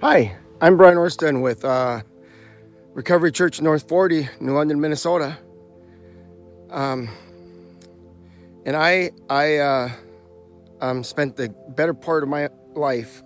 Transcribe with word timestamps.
Hi, 0.00 0.36
I'm 0.60 0.76
Brian 0.76 0.96
Orsten 0.96 1.42
with 1.42 1.64
uh, 1.64 2.02
Recovery 2.94 3.32
Church 3.32 3.60
North 3.60 3.88
40, 3.88 4.28
New 4.38 4.52
London, 4.52 4.80
Minnesota. 4.80 5.36
Um, 6.70 7.08
and 8.64 8.76
I, 8.76 9.10
I 9.28 9.56
uh, 9.56 9.90
um, 10.80 11.02
spent 11.02 11.34
the 11.34 11.48
better 11.70 11.94
part 11.94 12.22
of 12.22 12.28
my 12.28 12.48
life 12.76 13.24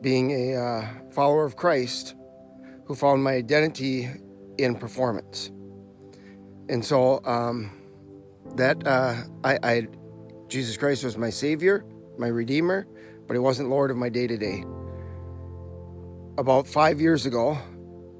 being 0.00 0.30
a 0.30 0.54
uh, 0.54 0.88
follower 1.10 1.44
of 1.44 1.56
Christ 1.56 2.14
who 2.84 2.94
found 2.94 3.24
my 3.24 3.32
identity 3.32 4.08
in 4.58 4.76
performance. 4.76 5.50
And 6.68 6.84
so 6.84 7.20
um, 7.24 7.72
that 8.54 8.86
uh, 8.86 9.16
I, 9.42 9.58
I, 9.64 9.88
Jesus 10.46 10.76
Christ 10.76 11.02
was 11.02 11.18
my 11.18 11.30
Savior, 11.30 11.84
my 12.18 12.28
Redeemer, 12.28 12.86
but 13.26 13.34
He 13.34 13.40
wasn't 13.40 13.68
Lord 13.68 13.90
of 13.90 13.96
my 13.96 14.10
day 14.10 14.28
to 14.28 14.36
day 14.36 14.64
about 16.38 16.66
five 16.66 17.00
years 17.00 17.26
ago, 17.26 17.58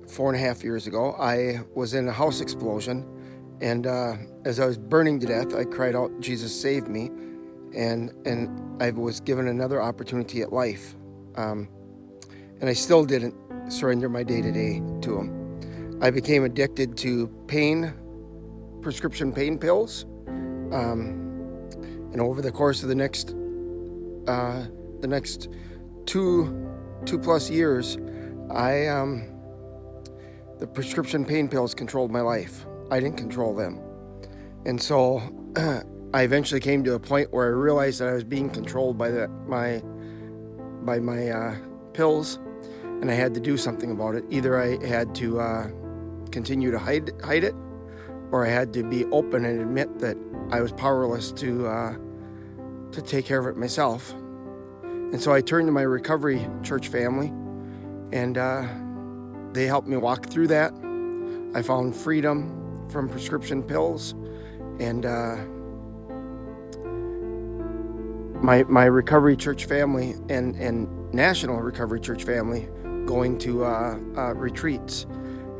four 0.09 0.33
and 0.33 0.41
a 0.41 0.45
half 0.45 0.63
years 0.63 0.87
ago, 0.87 1.15
I 1.19 1.61
was 1.75 1.95
in 1.95 2.09
a 2.09 2.13
house 2.13 2.41
explosion. 2.41 3.07
And 3.61 3.87
uh, 3.87 4.17
as 4.45 4.61
I 4.61 4.67
was 4.67 4.77
burning 4.77 5.21
to 5.21 5.27
death, 5.27 5.55
I 5.55 5.65
cried 5.65 5.95
out, 5.95 6.11
Jesus, 6.21 6.59
save 6.59 6.89
me. 6.89 7.11
And, 7.75 8.13
and 8.27 8.83
I 8.83 8.91
was 8.91 9.21
given 9.21 9.49
another 9.49 9.81
opportunity 9.81 10.43
at 10.43 10.53
life. 10.53 10.95
Um, 11.37 11.69
and 12.61 12.69
I 12.69 12.75
still 12.75 13.05
didn't 13.05 13.35
surrender 13.69 14.09
my 14.09 14.23
day 14.23 14.43
to 14.43 14.53
day 14.53 14.83
to 15.03 15.19
Him. 15.19 15.99
I 16.03 16.11
became 16.11 16.45
addicted 16.45 16.97
to 16.99 17.29
pain, 17.47 17.95
prescription 18.83 19.33
pain 19.33 19.59
pills. 19.59 20.05
Um, 20.27 21.19
and 22.13 22.21
over 22.21 22.43
the 22.43 22.53
course 22.53 22.83
of 22.83 22.89
the 22.89 22.95
next, 22.95 23.35
uh, 24.27 24.67
the 25.01 25.09
next 25.09 25.49
two 26.05 26.69
two 27.07 27.19
plus 27.19 27.51
years, 27.51 27.99
I 28.51 28.87
um, 28.87 29.29
the 30.59 30.67
prescription 30.67 31.25
pain 31.25 31.49
pills 31.49 31.75
controlled 31.75 32.11
my 32.11 32.21
life. 32.21 32.67
I 32.91 33.01
didn't 33.01 33.17
control 33.17 33.55
them, 33.55 33.81
and 34.67 34.81
so 34.81 35.21
I 36.15 36.23
eventually 36.23 36.61
came 36.61 36.85
to 36.85 36.95
a 36.95 37.01
point 37.01 37.33
where 37.33 37.47
I 37.47 37.51
realized 37.51 38.01
that 38.01 38.09
I 38.09 38.13
was 38.13 38.25
being 38.25 38.51
controlled 38.51 38.99
by 38.99 39.11
the, 39.11 39.29
my 39.47 39.83
by 40.85 40.99
my 40.99 41.29
uh, 41.29 41.57
pills, 41.95 42.39
and 42.83 43.11
I 43.11 43.15
had 43.15 43.35
to 43.35 43.41
do 43.41 43.57
something 43.57 43.91
about 43.91 44.15
it. 44.15 44.25
Either 44.31 44.61
I 44.61 44.85
had 44.87 45.15
to 45.17 45.41
uh, 45.41 45.71
continue 46.31 46.71
to 46.71 46.79
hide 46.79 47.11
hide 47.25 47.45
it, 47.45 47.55
or 48.31 48.47
I 48.47 48.51
had 48.51 48.73
to 48.75 48.83
be 48.83 49.05
open 49.07 49.45
and 49.45 49.61
admit 49.61 49.99
that 50.01 50.17
I 50.51 50.61
was 50.61 50.73
powerless 50.73 51.33
to 51.33 51.67
uh, 51.67 51.97
to 52.93 53.03
take 53.03 53.25
care 53.25 53.39
of 53.39 53.47
it 53.47 53.57
myself. 53.57 54.15
And 55.13 55.21
so 55.21 55.31
I 55.31 55.43
turned 55.43 55.69
to 55.69 55.73
my 55.73 55.83
recovery 55.83 56.49
church 56.63 56.89
family, 56.89 57.29
and 58.13 58.39
uh, 58.39 58.67
they 59.53 59.67
helped 59.67 59.87
me 59.87 59.99
walk 59.99 60.27
through 60.27 60.47
that. 60.49 60.73
I 61.55 61.61
found 61.61 61.95
freedom 61.95 62.89
from 62.89 63.11
prescription 63.11 63.63
pills, 63.63 64.15
and 64.81 65.05
uh, 65.05 65.37
my 68.43 68.65
my 68.65 68.87
recovery 68.87 69.37
church 69.37 69.67
family 69.67 70.15
and 70.31 70.57
and 70.57 70.89
national 71.13 71.61
recovery 71.61 72.01
church 72.01 72.25
family 72.25 72.71
going 73.05 73.37
to 73.37 73.65
uh, 73.65 73.99
uh 74.17 74.33
retreats 74.35 75.07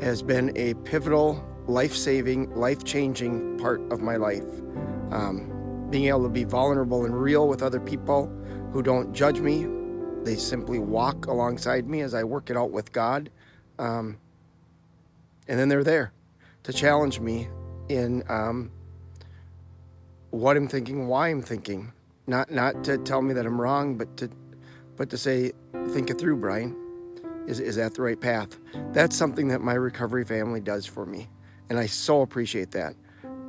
has 0.01 0.23
been 0.23 0.51
a 0.57 0.73
pivotal, 0.83 1.41
life-saving, 1.67 2.49
life-changing 2.55 3.59
part 3.59 3.79
of 3.91 4.01
my 4.01 4.15
life. 4.15 4.43
Um, 5.11 5.87
being 5.91 6.07
able 6.07 6.23
to 6.23 6.29
be 6.29 6.43
vulnerable 6.43 7.05
and 7.05 7.15
real 7.15 7.47
with 7.47 7.61
other 7.61 7.79
people 7.79 8.31
who 8.73 8.81
don't 8.81 9.13
judge 9.13 9.39
me. 9.39 9.67
They 10.23 10.35
simply 10.35 10.79
walk 10.79 11.27
alongside 11.27 11.87
me 11.87 12.01
as 12.01 12.13
I 12.13 12.23
work 12.23 12.49
it 12.49 12.57
out 12.57 12.71
with 12.71 12.91
God. 12.91 13.29
Um, 13.77 14.17
and 15.47 15.59
then 15.59 15.69
they're 15.69 15.83
there 15.83 16.11
to 16.63 16.73
challenge 16.73 17.19
me 17.19 17.47
in 17.89 18.23
um, 18.29 18.71
what 20.31 20.57
I'm 20.57 20.67
thinking, 20.67 21.07
why 21.07 21.29
I'm 21.29 21.41
thinking. 21.41 21.93
Not 22.25 22.51
not 22.51 22.83
to 22.85 22.97
tell 22.97 23.21
me 23.21 23.33
that 23.33 23.45
I'm 23.45 23.59
wrong, 23.59 23.97
but 23.97 24.15
to 24.17 24.29
but 24.95 25.09
to 25.09 25.17
say, 25.17 25.51
think 25.89 26.09
it 26.09 26.17
through, 26.17 26.37
Brian. 26.37 26.75
Is 27.47 27.59
is 27.59 27.75
that 27.75 27.93
the 27.93 28.01
right 28.01 28.19
path? 28.19 28.57
That's 28.93 29.15
something 29.15 29.49
that 29.49 29.61
my 29.61 29.73
recovery 29.73 30.23
family 30.23 30.61
does 30.61 30.85
for 30.85 31.05
me, 31.05 31.27
and 31.69 31.77
I 31.77 31.85
so 31.85 32.21
appreciate 32.21 32.71
that. 32.71 32.95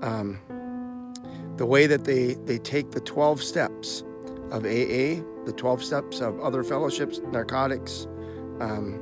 Um, 0.03 0.41
the 1.57 1.65
way 1.65 1.87
that 1.87 2.03
they 2.03 2.35
they 2.35 2.59
take 2.59 2.91
the 2.91 3.01
12 3.01 3.43
steps 3.45 4.03
of 4.55 4.65
AA, 4.65 5.21
the 5.47 5.53
12 5.57 5.83
steps 5.83 6.21
of 6.21 6.39
other 6.39 6.63
fellowships, 6.63 7.21
narcotics, 7.33 8.07
um, 8.61 8.95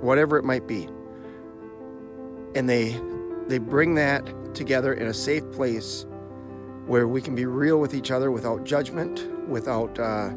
whatever 0.00 0.36
it 0.36 0.44
might 0.44 0.66
be. 0.66 0.88
And 2.56 2.68
they 2.68 3.00
they 3.46 3.58
bring 3.58 3.94
that 3.94 4.54
together 4.54 4.92
in 4.92 5.06
a 5.06 5.14
safe 5.14 5.48
place 5.52 6.04
where 6.86 7.06
we 7.06 7.22
can 7.22 7.34
be 7.34 7.46
real 7.46 7.78
with 7.78 7.94
each 7.94 8.10
other 8.10 8.30
without 8.30 8.64
judgment, 8.64 9.26
without 9.48 9.98
uh, 9.98 10.30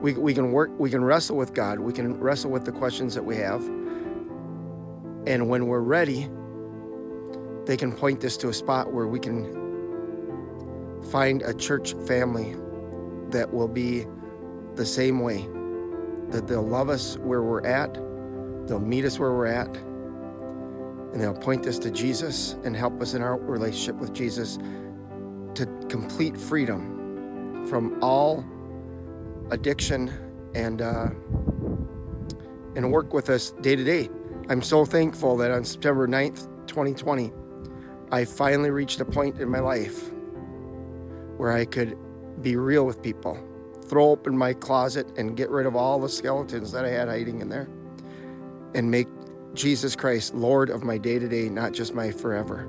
we, 0.00 0.14
we 0.14 0.34
can 0.34 0.52
work, 0.52 0.70
we 0.78 0.90
can 0.90 1.04
wrestle 1.04 1.36
with 1.36 1.54
God, 1.54 1.78
we 1.78 1.92
can 1.92 2.18
wrestle 2.18 2.50
with 2.50 2.64
the 2.64 2.72
questions 2.72 3.14
that 3.14 3.24
we 3.24 3.36
have. 3.36 3.62
And 5.26 5.48
when 5.48 5.66
we're 5.66 5.80
ready, 5.80 6.28
they 7.66 7.76
can 7.76 7.92
point 7.92 8.24
us 8.24 8.36
to 8.38 8.48
a 8.48 8.52
spot 8.52 8.92
where 8.92 9.06
we 9.06 9.18
can 9.18 11.02
find 11.10 11.42
a 11.42 11.54
church 11.54 11.94
family 12.06 12.56
that 13.34 13.52
will 13.52 13.68
be 13.68 14.06
the 14.76 14.86
same 14.86 15.20
way. 15.20 15.46
That 16.30 16.46
they'll 16.46 16.66
love 16.66 16.88
us 16.88 17.18
where 17.18 17.42
we're 17.42 17.66
at, 17.66 17.94
they'll 18.66 18.80
meet 18.80 19.04
us 19.04 19.18
where 19.18 19.32
we're 19.32 19.46
at, 19.46 19.76
and 21.12 21.20
they'll 21.20 21.34
point 21.34 21.66
us 21.66 21.78
to 21.80 21.90
Jesus 21.90 22.56
and 22.64 22.74
help 22.74 23.02
us 23.02 23.14
in 23.14 23.22
our 23.22 23.36
relationship 23.36 23.96
with 23.96 24.12
Jesus 24.14 24.58
to 25.54 25.66
complete 25.88 26.36
freedom 26.36 27.66
from 27.68 27.98
all 28.02 28.44
addiction 29.50 30.10
and 30.54 30.80
uh, 30.80 31.10
and 32.76 32.90
work 32.90 33.12
with 33.12 33.30
us 33.30 33.50
day 33.60 33.76
to 33.76 33.84
day. 33.84 34.08
I'm 34.48 34.62
so 34.62 34.84
thankful 34.84 35.36
that 35.38 35.50
on 35.50 35.64
September 35.64 36.06
9th, 36.06 36.48
2020, 36.66 37.32
I 38.10 38.24
finally 38.24 38.70
reached 38.70 39.00
a 39.00 39.04
point 39.04 39.40
in 39.40 39.48
my 39.48 39.60
life 39.60 40.10
where 41.36 41.52
I 41.52 41.64
could 41.64 41.96
be 42.42 42.56
real 42.56 42.84
with 42.84 43.02
people, 43.02 43.38
throw 43.86 44.10
open 44.10 44.36
my 44.36 44.52
closet 44.52 45.06
and 45.16 45.36
get 45.36 45.50
rid 45.50 45.66
of 45.66 45.76
all 45.76 46.00
the 46.00 46.08
skeletons 46.08 46.72
that 46.72 46.84
I 46.84 46.90
had 46.90 47.08
hiding 47.08 47.40
in 47.40 47.48
there, 47.48 47.68
and 48.74 48.90
make 48.90 49.08
Jesus 49.54 49.94
Christ 49.94 50.34
Lord 50.34 50.70
of 50.70 50.82
my 50.82 50.98
day 50.98 51.18
to 51.18 51.28
day, 51.28 51.48
not 51.48 51.72
just 51.72 51.94
my 51.94 52.10
forever. 52.10 52.68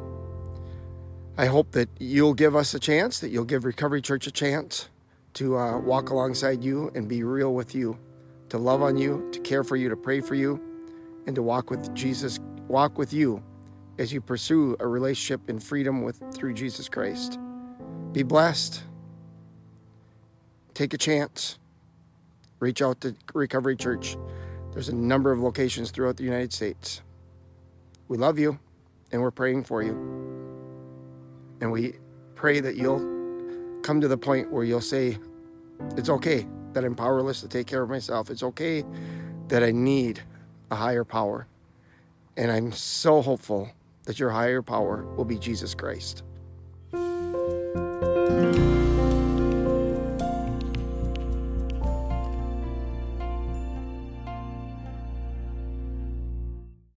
I 1.37 1.47
hope 1.47 1.71
that 1.71 1.89
you'll 1.99 2.33
give 2.33 2.55
us 2.55 2.73
a 2.73 2.79
chance, 2.79 3.19
that 3.19 3.29
you'll 3.29 3.43
give 3.43 3.65
Recovery 3.65 4.01
Church 4.01 4.27
a 4.27 4.31
chance 4.31 4.89
to 5.33 5.57
uh, 5.57 5.77
walk 5.79 6.09
alongside 6.09 6.63
you 6.63 6.91
and 6.95 7.09
be 7.09 7.23
real 7.23 7.53
with 7.53 7.75
you, 7.75 7.97
to 8.49 8.57
love 8.57 8.81
on 8.81 8.95
you, 8.95 9.27
to 9.33 9.39
care 9.41 9.63
for 9.63 9.75
you, 9.75 9.89
to 9.89 9.97
pray 9.97 10.21
for 10.21 10.35
you, 10.35 10.61
and 11.27 11.35
to 11.35 11.41
walk 11.41 11.69
with 11.69 11.93
Jesus, 11.93 12.39
walk 12.67 12.97
with 12.97 13.11
you 13.11 13.43
as 13.97 14.13
you 14.13 14.21
pursue 14.21 14.77
a 14.79 14.87
relationship 14.87 15.49
in 15.49 15.59
freedom 15.59 16.03
with 16.03 16.21
through 16.33 16.53
Jesus 16.53 16.87
Christ. 16.87 17.37
Be 18.13 18.23
blessed 18.23 18.81
take 20.75 20.93
a 20.93 20.97
chance. 20.97 21.57
Reach 22.59 22.81
out 22.81 23.01
to 23.01 23.15
Recovery 23.33 23.75
Church. 23.75 24.17
There's 24.71 24.89
a 24.89 24.95
number 24.95 25.31
of 25.31 25.39
locations 25.39 25.89
throughout 25.89 26.17
the 26.17 26.23
United 26.23 26.53
States. 26.53 27.01
We 28.07 28.17
love 28.17 28.37
you 28.37 28.59
and 29.11 29.21
we're 29.21 29.31
praying 29.31 29.63
for 29.63 29.81
you. 29.81 29.93
And 31.61 31.71
we 31.71 31.95
pray 32.35 32.59
that 32.59 32.75
you'll 32.75 32.99
come 33.81 34.01
to 34.01 34.07
the 34.07 34.17
point 34.17 34.51
where 34.51 34.63
you'll 34.63 34.81
say, 34.81 35.17
It's 35.97 36.09
okay 36.09 36.45
that 36.73 36.83
I'm 36.83 36.95
powerless 36.95 37.41
to 37.41 37.47
take 37.47 37.67
care 37.67 37.81
of 37.81 37.89
myself. 37.89 38.29
It's 38.29 38.43
okay 38.43 38.83
that 39.47 39.63
I 39.63 39.71
need 39.71 40.21
a 40.69 40.75
higher 40.75 41.05
power. 41.05 41.47
And 42.35 42.51
I'm 42.51 42.73
so 42.73 43.21
hopeful 43.21 43.69
that 44.03 44.19
your 44.19 44.29
higher 44.29 44.61
power 44.61 45.05
will 45.15 45.25
be 45.25 45.37
Jesus 45.37 45.73
Christ. 45.73 46.23